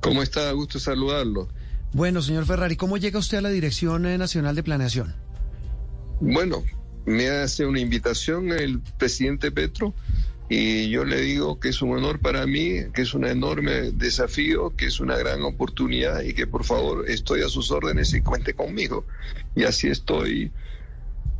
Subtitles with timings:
[0.00, 0.50] ¿Cómo está?
[0.52, 1.48] Gusto saludarlo.
[1.92, 5.14] Bueno, señor Ferrari, ¿cómo llega usted a la Dirección eh, Nacional de Planeación?
[6.20, 6.62] Bueno,
[7.06, 9.94] me hace una invitación el presidente Petro
[10.48, 14.74] y yo le digo que es un honor para mí, que es un enorme desafío,
[14.76, 18.54] que es una gran oportunidad y que por favor estoy a sus órdenes y cuente
[18.54, 19.04] conmigo.
[19.56, 20.52] Y así estoy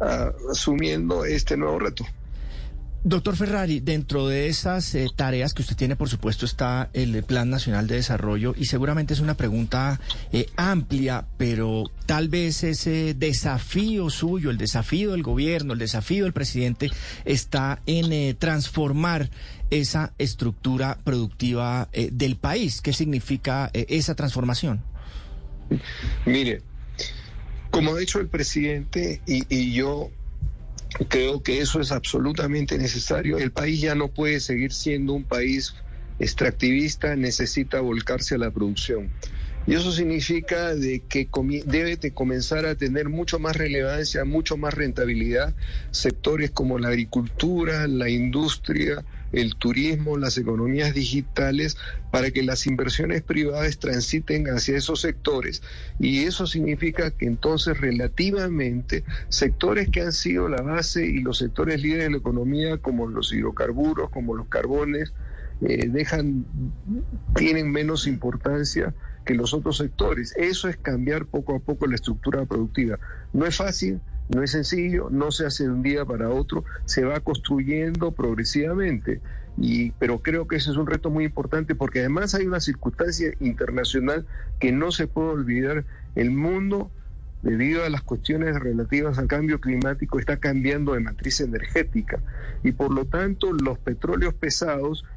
[0.00, 2.04] uh, asumiendo este nuevo reto.
[3.08, 7.48] Doctor Ferrari, dentro de esas eh, tareas que usted tiene, por supuesto, está el Plan
[7.48, 10.00] Nacional de Desarrollo y seguramente es una pregunta
[10.32, 16.32] eh, amplia, pero tal vez ese desafío suyo, el desafío del gobierno, el desafío del
[16.32, 16.90] presidente
[17.24, 19.30] está en eh, transformar
[19.70, 22.80] esa estructura productiva del país.
[22.80, 24.82] ¿Qué significa esa transformación?
[26.24, 26.60] Mire,
[27.70, 30.10] como ha dicho el presidente y yo
[31.08, 33.38] Creo que eso es absolutamente necesario.
[33.38, 35.74] El país ya no puede seguir siendo un país
[36.18, 39.10] extractivista, necesita volcarse a la producción.
[39.66, 41.28] Y eso significa de que
[41.64, 45.54] debe de comenzar a tener mucho más relevancia, mucho más rentabilidad
[45.90, 49.04] sectores como la agricultura, la industria,
[49.36, 51.76] el turismo, las economías digitales,
[52.10, 55.62] para que las inversiones privadas transiten hacia esos sectores.
[55.98, 61.82] Y eso significa que entonces relativamente sectores que han sido la base y los sectores
[61.82, 65.12] líderes de la economía, como los hidrocarburos, como los carbones,
[65.60, 66.46] eh, dejan,
[67.34, 68.94] tienen menos importancia
[69.26, 70.34] que los otros sectores.
[70.36, 72.98] Eso es cambiar poco a poco la estructura productiva.
[73.34, 77.04] No es fácil, no es sencillo, no se hace de un día para otro, se
[77.04, 79.20] va construyendo progresivamente.
[79.58, 83.32] Y, pero creo que ese es un reto muy importante porque además hay una circunstancia
[83.40, 84.26] internacional
[84.60, 85.84] que no se puede olvidar.
[86.14, 86.90] El mundo
[87.42, 92.18] debido a las cuestiones relativas al cambio climático, está cambiando de matriz energética
[92.64, 95.04] y por lo tanto los petróleos pesados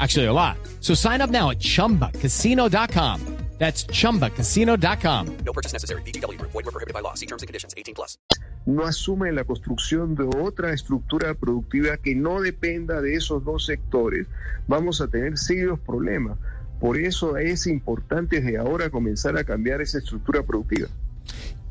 [0.00, 0.56] Actually, a lot.
[0.80, 3.36] So sign up now at chumbacasino.com.
[3.58, 5.36] That's chumbacasino.com.
[5.44, 6.02] No purchase necessary.
[6.02, 6.38] BGW.
[6.38, 7.14] Void were prohibited by law.
[7.14, 7.74] See terms and conditions.
[7.76, 8.18] 18 plus.
[8.66, 14.26] No asume la construcción de otra estructura productiva que no dependa de esos dos sectores.
[14.66, 16.36] Vamos a tener serios problemas.
[16.80, 20.88] Por eso es importante desde ahora comenzar a cambiar esa estructura productiva.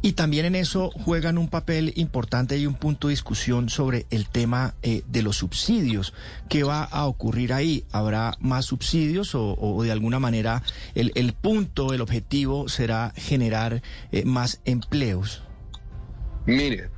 [0.05, 4.29] Y también en eso juegan un papel importante y un punto de discusión sobre el
[4.29, 6.13] tema eh, de los subsidios.
[6.47, 7.85] ¿Qué va a ocurrir ahí?
[7.91, 10.61] ¿Habrá más subsidios o, de alguna manera
[10.93, 15.41] el, punto, el objetivo será generar eh, más empleos?
[16.45, 16.91] Mire,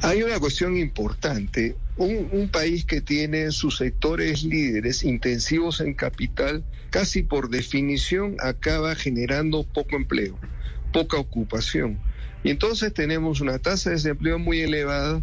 [0.00, 1.74] hay una cuestión importante.
[1.96, 9.64] Un, país que tiene sus sectores líderes intensivos en capital, casi por definición acaba generando
[9.64, 10.38] poco empleo
[10.94, 11.98] poca ocupación.
[12.44, 15.22] Y entonces tenemos una tasa de desempleo muy elevada,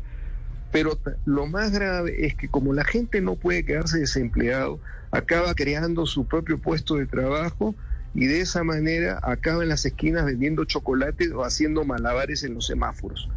[0.72, 4.80] pero lo más grave es que como la gente no puede quedarse desempleado,
[5.12, 7.74] acaba creando su propio puesto de trabajo
[8.14, 12.68] y de esa manera acaba en las esquinas vendiendo chocolates o haciendo malabares en los
[12.68, 13.30] semáforos.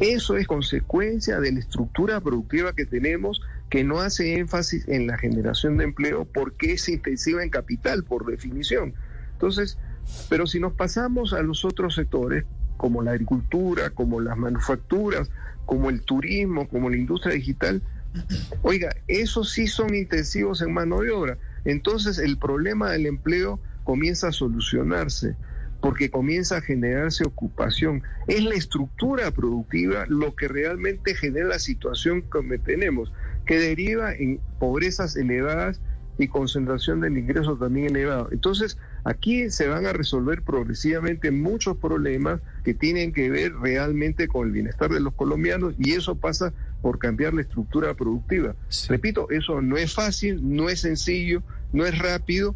[0.00, 5.16] Eso es consecuencia de la estructura productiva que tenemos que no hace énfasis en la
[5.16, 8.94] generación de empleo porque es intensiva en capital, por definición.
[9.32, 9.78] Entonces,
[10.28, 12.44] pero si nos pasamos a los otros sectores,
[12.76, 15.30] como la agricultura, como las manufacturas,
[15.66, 17.82] como el turismo, como la industria digital,
[18.62, 21.38] oiga, esos sí son intensivos en mano de obra.
[21.64, 25.36] Entonces el problema del empleo comienza a solucionarse
[25.80, 28.02] porque comienza a generarse ocupación.
[28.26, 33.12] Es la estructura productiva lo que realmente genera la situación que tenemos,
[33.46, 35.80] que deriva en pobrezas elevadas
[36.18, 38.28] y concentración del ingreso también elevado.
[38.30, 44.46] Entonces, aquí se van a resolver progresivamente muchos problemas que tienen que ver realmente con
[44.46, 46.52] el bienestar de los colombianos y eso pasa
[46.82, 48.54] por cambiar la estructura productiva.
[48.68, 48.88] Sí.
[48.88, 51.42] Repito, eso no es fácil, no es sencillo,
[51.72, 52.54] no es rápido,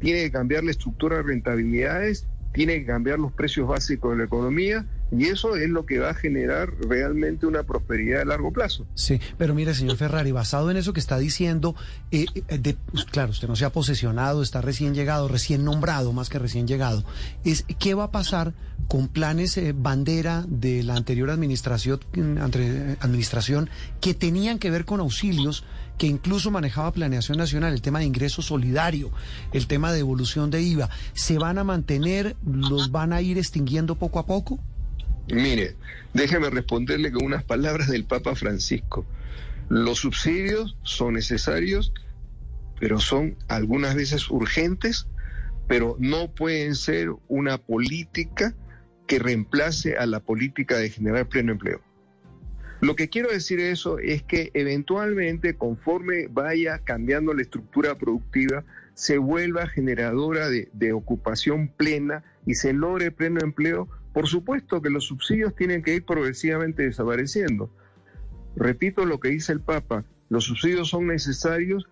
[0.00, 4.24] tiene que cambiar la estructura de rentabilidades, tiene que cambiar los precios básicos de la
[4.24, 8.86] economía y eso es lo que va a generar realmente una prosperidad a largo plazo.
[8.94, 11.74] Sí, pero mire, señor Ferrari, basado en eso que está diciendo,
[12.10, 16.12] eh, eh, de- pues, claro, usted no se ha posesionado, está recién llegado, recién nombrado,
[16.12, 17.04] más que recién llegado,
[17.44, 18.54] es qué va a pasar
[18.88, 23.70] con planes eh, bandera de la anterior administración, mm, entre- administración
[24.00, 25.64] que tenían que ver con auxilios
[25.98, 29.10] que incluso manejaba Planeación Nacional, el tema de ingreso solidario,
[29.52, 33.94] el tema de devolución de IVA, ¿se van a mantener, los van a ir extinguiendo
[33.94, 34.58] poco a poco?
[35.28, 35.74] Mire,
[36.14, 39.04] déjeme responderle con unas palabras del Papa Francisco.
[39.68, 41.92] Los subsidios son necesarios,
[42.78, 45.08] pero son algunas veces urgentes,
[45.66, 48.54] pero no pueden ser una política
[49.06, 51.80] que reemplace a la política de generar pleno empleo.
[52.80, 58.64] Lo que quiero decir eso es que eventualmente, conforme vaya cambiando la estructura productiva,
[58.94, 64.88] se vuelva generadora de, de ocupación plena y se logre pleno empleo, por supuesto que
[64.88, 67.70] los subsidios tienen que ir progresivamente desapareciendo.
[68.56, 71.86] Repito lo que dice el Papa, los subsidios son necesarios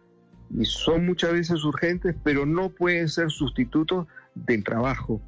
[0.59, 5.21] y son muchas veces urgentes, pero no pueden ser sustitutos del trabajo.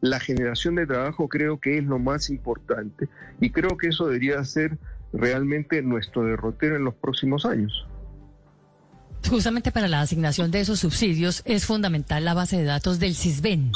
[0.00, 3.08] La generación de trabajo creo que es lo más importante
[3.40, 4.78] y creo que eso debería ser
[5.12, 7.84] realmente nuestro derrotero en los próximos años.
[9.28, 13.72] Justamente para la asignación de esos subsidios es fundamental la base de datos del CISBEN.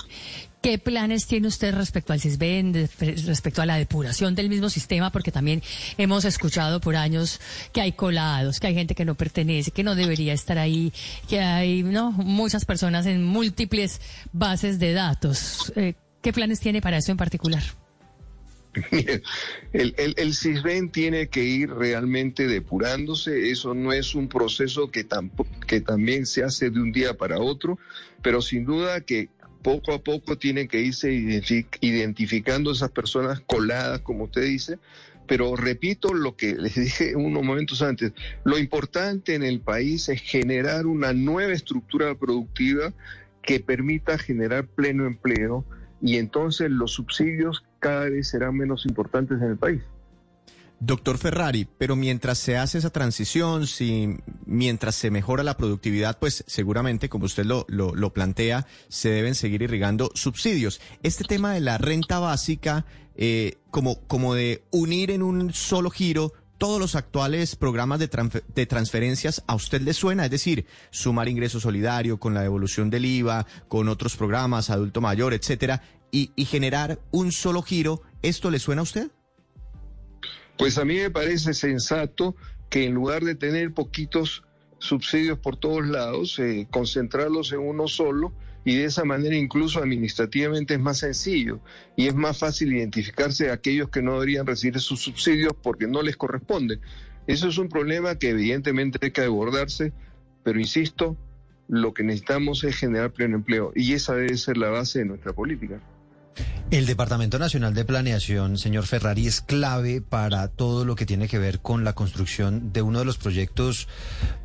[0.60, 2.88] ¿Qué planes tiene usted respecto al CISBEN,
[3.26, 5.12] respecto a la depuración del mismo sistema?
[5.12, 5.62] Porque también
[5.98, 7.40] hemos escuchado por años
[7.72, 10.92] que hay colados, que hay gente que no pertenece, que no debería estar ahí,
[11.28, 14.00] que hay no muchas personas en múltiples
[14.32, 15.72] bases de datos.
[15.76, 17.62] Eh, ¿Qué planes tiene para eso en particular?
[19.72, 25.80] El, el, tiene que ir realmente depurándose, eso no es un proceso que, tampo- que
[25.80, 27.78] también se hace de un día para otro,
[28.22, 29.30] pero sin duda que
[29.62, 34.78] poco a poco tienen que irse identifi- identificando esas personas coladas, como usted dice,
[35.26, 38.12] pero repito lo que les dije unos momentos antes,
[38.44, 42.92] lo importante en el país es generar una nueva estructura productiva
[43.42, 45.64] que permita generar pleno empleo
[46.00, 49.82] y entonces los subsidios cada vez serán menos importantes en el país.
[50.80, 54.16] Doctor Ferrari, pero mientras se hace esa transición, si,
[54.46, 59.62] mientras se mejora la productividad, pues seguramente, como usted lo, lo, plantea, se deben seguir
[59.62, 60.80] irrigando subsidios.
[61.02, 62.86] Este tema de la renta básica,
[63.16, 68.08] eh, como, como de unir en un solo giro todos los actuales programas de,
[68.54, 70.26] de transferencias, ¿a usted le suena?
[70.26, 75.34] Es decir, sumar ingreso solidario con la devolución del IVA, con otros programas, adulto mayor,
[75.34, 75.82] etcétera,
[76.12, 79.10] y, y generar un solo giro, ¿esto le suena a usted?
[80.58, 82.34] Pues a mí me parece sensato
[82.68, 84.42] que en lugar de tener poquitos
[84.78, 88.32] subsidios por todos lados, eh, concentrarlos en uno solo
[88.64, 91.60] y de esa manera incluso administrativamente es más sencillo
[91.96, 96.02] y es más fácil identificarse a aquellos que no deberían recibir sus subsidios porque no
[96.02, 96.80] les corresponde.
[97.28, 99.92] Eso es un problema que evidentemente hay que abordarse,
[100.42, 101.16] pero insisto,
[101.68, 105.32] lo que necesitamos es generar pleno empleo y esa debe ser la base de nuestra
[105.32, 105.80] política.
[106.70, 111.38] El Departamento Nacional de Planeación, señor Ferrari, es clave para todo lo que tiene que
[111.38, 113.88] ver con la construcción de uno de los proyectos,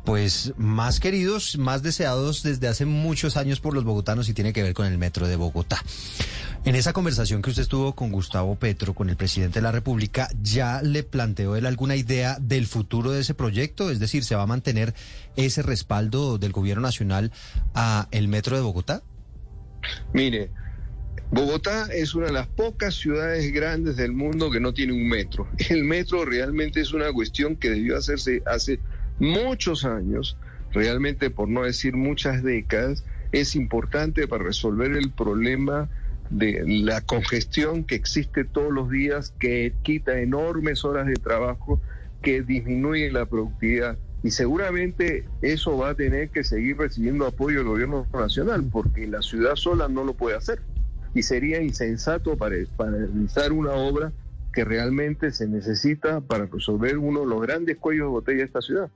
[0.06, 4.62] pues, más queridos, más deseados desde hace muchos años por los bogotanos y tiene que
[4.62, 5.82] ver con el metro de Bogotá.
[6.64, 10.30] En esa conversación que usted estuvo con Gustavo Petro, con el presidente de la República,
[10.42, 13.90] ¿ya le planteó él alguna idea del futuro de ese proyecto?
[13.90, 14.94] Es decir, ¿se va a mantener
[15.36, 17.32] ese respaldo del gobierno nacional
[17.74, 19.02] a el metro de Bogotá?
[20.14, 20.50] Mire,
[21.30, 25.48] Bogotá es una de las pocas ciudades grandes del mundo que no tiene un metro.
[25.68, 28.78] El metro realmente es una cuestión que debió hacerse hace
[29.18, 30.36] muchos años,
[30.72, 33.04] realmente por no decir muchas décadas.
[33.32, 35.88] Es importante para resolver el problema
[36.30, 41.80] de la congestión que existe todos los días, que quita enormes horas de trabajo,
[42.22, 43.98] que disminuye la productividad.
[44.22, 49.20] Y seguramente eso va a tener que seguir recibiendo apoyo del gobierno nacional, porque la
[49.20, 50.60] ciudad sola no lo puede hacer
[51.14, 54.12] y sería insensato para, realizar una obra
[54.52, 58.60] que realmente se necesita para resolver uno de los grandes cuellos de botella de esta
[58.60, 58.90] ciudad.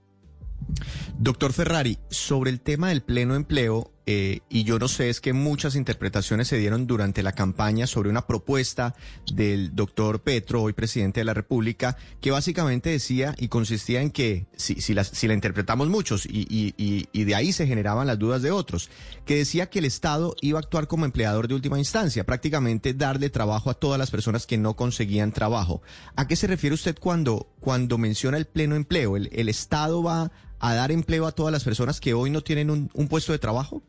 [1.19, 5.35] Doctor Ferrari, sobre el tema del pleno empleo, eh, y yo no sé, es que
[5.35, 8.95] muchas interpretaciones se dieron durante la campaña sobre una propuesta
[9.31, 14.47] del doctor Petro, hoy presidente de la República, que básicamente decía y consistía en que,
[14.57, 18.07] si, si, la, si la interpretamos muchos y, y, y, y de ahí se generaban
[18.07, 18.89] las dudas de otros,
[19.27, 23.29] que decía que el Estado iba a actuar como empleador de última instancia, prácticamente darle
[23.29, 25.83] trabajo a todas las personas que no conseguían trabajo.
[26.17, 29.19] ¿A qué se refiere usted cuando, cuando menciona el pleno empleo?
[29.19, 32.71] ¿El, el Estado va a dar empleo a todas las personas que hoy no tienen
[32.71, 33.83] un, puesto de trabajo?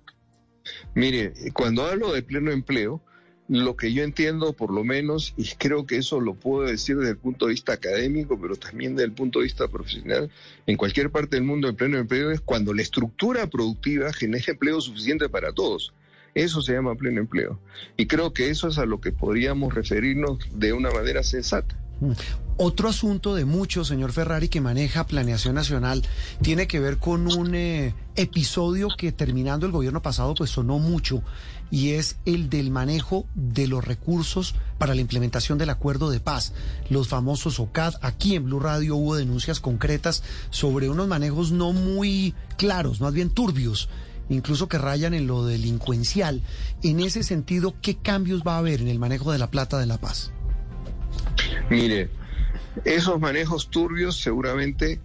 [0.93, 3.01] Mire, cuando hablo de pleno empleo,
[3.47, 7.11] lo que yo entiendo, por lo menos, y creo que eso lo puedo decir desde
[7.11, 10.29] el punto de vista académico, pero también desde el punto de vista profesional,
[10.67, 14.79] en cualquier parte del mundo el pleno empleo es cuando la estructura productiva genera empleo
[14.81, 15.93] suficiente para todos.
[16.35, 17.59] Eso se llama pleno empleo.
[17.97, 21.75] Y creo que eso es a lo que podríamos referirnos de una manera sensata.
[22.57, 26.03] Otro asunto de mucho, señor Ferrari, que maneja Planeación Nacional,
[26.41, 31.23] tiene que ver con un eh, episodio que terminando el gobierno pasado, pues sonó mucho,
[31.71, 36.53] y es el del manejo de los recursos para la implementación del acuerdo de paz,
[36.89, 37.95] los famosos OCAD.
[38.01, 43.29] Aquí en Blue Radio hubo denuncias concretas sobre unos manejos no muy claros, más bien
[43.29, 43.87] turbios
[44.31, 46.43] incluso que rayan en lo delincuencial.
[46.83, 49.87] En ese sentido, ¿qué cambios va a haber en el manejo de la plata de
[49.87, 50.31] la paz?
[51.69, 52.09] Mire,
[52.83, 54.99] esos manejos turbios seguramente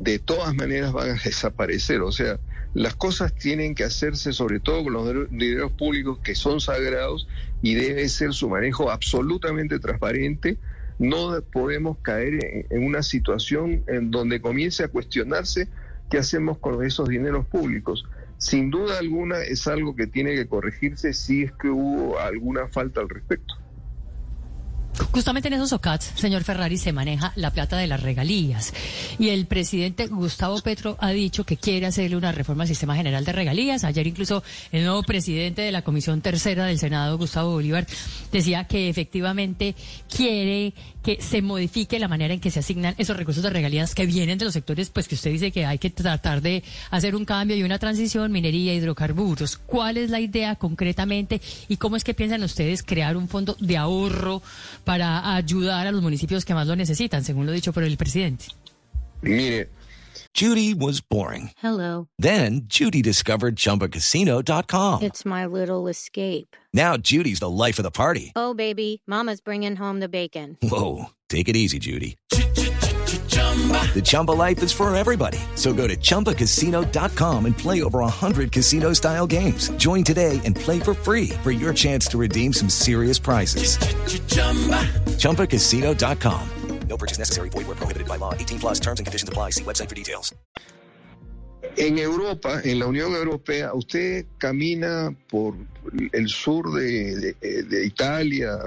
[0.00, 2.00] de todas maneras van a desaparecer.
[2.00, 2.40] O sea,
[2.74, 7.28] las cosas tienen que hacerse sobre todo con los dineros públicos que son sagrados
[7.62, 10.58] y debe ser su manejo absolutamente transparente.
[10.98, 15.68] No podemos caer en una situación en donde comience a cuestionarse
[16.10, 18.04] qué hacemos con esos dineros públicos.
[18.38, 23.00] Sin duda alguna es algo que tiene que corregirse si es que hubo alguna falta
[23.00, 23.54] al respecto.
[25.12, 28.72] Justamente en esos OCATs, señor Ferrari, se maneja la plata de las regalías.
[29.18, 33.24] Y el presidente Gustavo Petro ha dicho que quiere hacerle una reforma al sistema general
[33.24, 33.84] de regalías.
[33.84, 37.86] Ayer incluso el nuevo presidente de la Comisión Tercera del Senado, Gustavo Bolívar,
[38.32, 39.74] decía que efectivamente
[40.08, 40.74] quiere
[41.04, 44.38] que se modifique la manera en que se asignan esos recursos de regalías que vienen
[44.38, 47.56] de los sectores, pues que usted dice que hay que tratar de hacer un cambio
[47.56, 49.58] y una transición, minería, hidrocarburos.
[49.58, 53.76] ¿Cuál es la idea concretamente y cómo es que piensan ustedes crear un fondo de
[53.76, 54.42] ahorro
[54.84, 58.46] para ayudar a los municipios que más lo necesitan, según lo dicho por el presidente?
[59.22, 59.68] Mire,
[60.34, 61.50] Judy was boring.
[61.56, 62.08] Hello.
[62.18, 65.02] Then Judy discovered ChumbaCasino.com.
[65.02, 66.56] It's my little escape.
[66.72, 68.32] Now Judy's the life of the party.
[68.36, 70.58] Oh, baby, Mama's bringing home the bacon.
[70.62, 72.16] Whoa, take it easy, Judy.
[73.94, 75.38] The Chumba life is for everybody.
[75.54, 79.68] So go to ChumbaCasino.com and play over 100 casino style games.
[79.76, 83.78] Join today and play for free for your chance to redeem some serious prizes.
[85.18, 86.48] ChumbaCasino.com.
[86.88, 87.48] No purchase necessary.
[87.48, 88.34] Void where prohibited by law.
[88.34, 89.50] 18 plus terms and conditions apply.
[89.50, 90.34] See website for details.
[91.76, 95.54] En Europa, en la Unión Europea, usted camina por
[96.12, 98.58] el sur de, de- de Italia,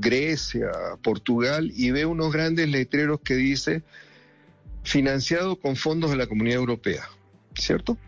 [0.00, 0.70] Grecia,
[1.02, 3.82] Portugal y ve unos grandes letreros que dice
[4.82, 7.08] financiado con fondos de la Comunidad Europea,
[7.54, 7.98] ¿cierto?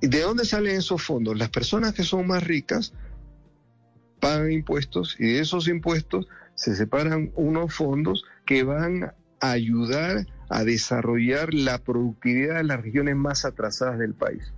[0.00, 1.38] ¿Y de dónde salen esos fondos?
[1.38, 2.92] Las personas que son más ricas
[4.20, 10.64] pagan impuestos y de esos impuestos se separan unos fondos que van a ayudar a
[10.64, 14.52] desarrollar la productividad de las regiones más atrasadas del país.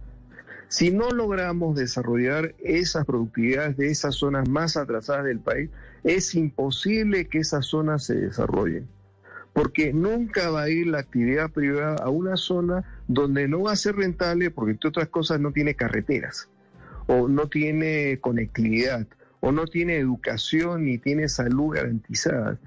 [0.75, 5.71] Si no logramos desarrollar esas productividades de esas zonas más atrasadas del país,
[6.03, 8.89] es imposible que esas zonas se desarrollen.
[9.53, 13.77] Porque nunca va a ir la actividad privada a una zona donde no va a
[13.77, 16.49] ser rentable porque, entre otras cosas, no tiene carreteras,
[17.07, 19.07] o no tiene conectividad,
[19.39, 22.59] o no tiene educación ni tiene salud garantizada.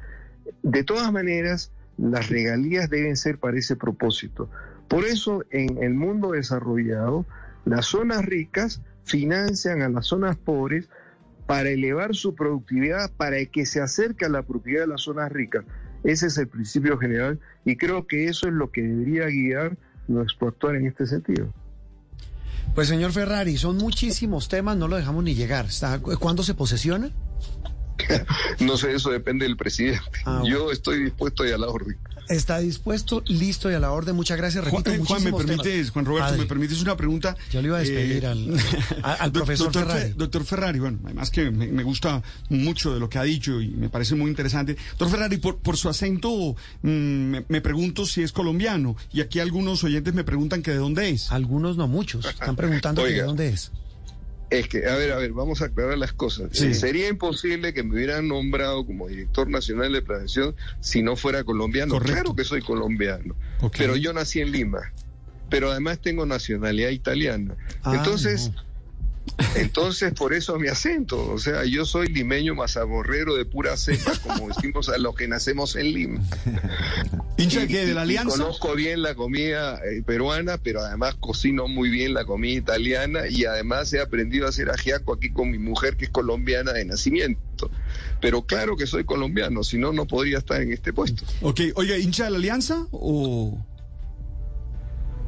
[0.64, 4.50] De todas maneras, las regalías deben ser para ese propósito.
[4.88, 7.26] Por eso, en el mundo desarrollado,
[7.70, 10.90] las zonas ricas financian a las zonas pobres
[11.46, 15.66] para elevar su productividad, para que se acerque a la productividad de las zonas ricas.
[16.04, 20.50] Ese es el principio general y creo que eso es lo que debería guiar nuestro
[20.50, 21.54] actuar en este sentido.
[22.76, 25.68] Pues señor Ferrari, son muchísimos temas, no lo dejamos ni llegar.
[26.20, 27.12] ¿Cuándo se posesiona?
[28.60, 30.20] No sé, eso depende del presidente.
[30.24, 30.56] Ah, bueno.
[30.56, 31.98] Yo estoy dispuesto y a la orden.
[32.30, 34.16] Está dispuesto, listo y a la orden.
[34.16, 34.66] Muchas gracias.
[34.68, 35.90] Juan, Repito, eh, Juan, me permites, temas.
[35.92, 37.36] Juan Roberto, Padre, me permites una pregunta.
[37.52, 38.28] Yo le iba a despedir Eh,
[39.04, 40.14] al- profesor doctor Fe- Ferrari.
[40.18, 43.70] Doctor Ferrari, bueno, además que me, me gusta mucho de lo que ha dicho y
[43.70, 44.76] me parece muy interesante.
[44.92, 48.96] Doctor Ferrari, por, por su acento, mm, me, me pregunto si es colombiano.
[49.14, 51.32] Y aquí algunos oyentes me preguntan que de dónde es.
[51.32, 52.26] Algunos, no muchos.
[52.26, 53.72] Están preguntando que de dónde es.
[54.50, 56.50] Es que, a ver, a ver, vamos a aclarar las cosas.
[56.54, 56.74] Sí.
[56.74, 61.94] Sería imposible que me hubieran nombrado como director nacional de planeación si no fuera colombiano.
[61.94, 62.14] Correcto.
[62.14, 63.36] Claro que soy colombiano,
[63.78, 64.94] pero yo nací en Lima.
[65.50, 67.56] Pero además tengo nacionalidad italiana.
[67.84, 68.52] Ah, Entonces,
[69.56, 71.30] Entonces, por eso mi acento.
[71.30, 75.76] O sea, yo soy limeño mazamorrero de pura cepa, como decimos a los que nacemos
[75.76, 76.22] en Lima.
[77.38, 77.86] ¿Hincha Y- qué?
[77.86, 78.38] ¿De la Alianza?
[78.38, 83.46] Conozco bien la comida eh, peruana, pero además cocino muy bien la comida italiana y
[83.46, 87.70] además he aprendido a hacer ajiaco aquí con mi mujer, que es colombiana de nacimiento.
[88.20, 91.24] Pero claro que soy colombiano, si no, no podría estar en este puesto.
[91.42, 93.64] Ok, oye, ¿hincha de la Alianza o...?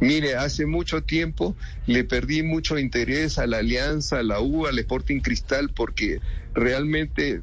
[0.01, 4.79] Mire, hace mucho tiempo le perdí mucho interés a la Alianza, a la U, al
[4.79, 6.21] Sporting Cristal, porque
[6.53, 7.41] realmente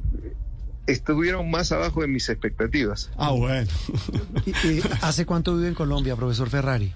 [0.86, 3.10] estuvieron más abajo de mis expectativas.
[3.16, 3.68] Ah, bueno.
[4.46, 6.92] Y- y, ¿Hace cuánto vive en Colombia, profesor Ferrari?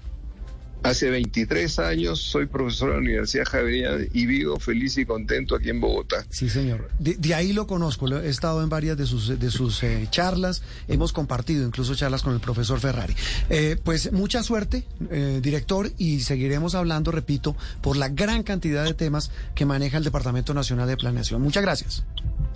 [0.83, 5.69] Hace 23 años soy profesor de la Universidad Javeriana y vivo feliz y contento aquí
[5.69, 6.25] en Bogotá.
[6.31, 6.89] Sí, señor.
[6.97, 8.07] De, de ahí lo conozco.
[8.07, 10.63] he estado en varias de sus, de sus eh, charlas.
[10.87, 13.13] Hemos compartido incluso charlas con el profesor Ferrari.
[13.51, 18.95] Eh, pues mucha suerte, eh, director, y seguiremos hablando, repito, por la gran cantidad de
[18.95, 21.43] temas que maneja el Departamento Nacional de Planeación.
[21.43, 22.03] Muchas gracias.